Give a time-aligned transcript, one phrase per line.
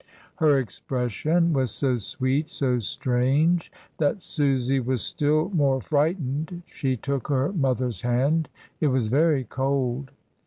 [0.37, 7.27] Her expression was so sweet, so strange, that Susy was still more frightened— she took
[7.27, 10.09] her mother's hand; it was very cold.